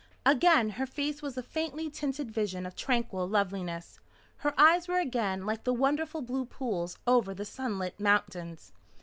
[0.25, 3.99] Again her face was a faintly tinted vision of tranquil loveliness;
[4.37, 8.73] her eyes were again like the wonderful blue pools over the sunlit mountains.